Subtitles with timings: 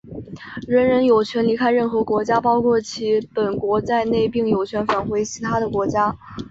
[0.67, 6.17] 人人有权离开任何国家,包括其本国在内,并有权返回他的国家。